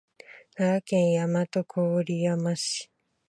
[0.55, 1.63] 奈良県大和
[2.03, 2.89] 郡山市